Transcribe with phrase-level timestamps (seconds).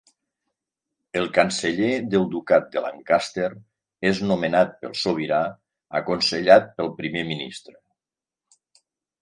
[1.19, 3.49] El Canceller del ducat de Lancaster
[4.13, 5.43] és nomenat pel Sobirà,
[6.03, 7.79] aconsellat pel Primer Ministre.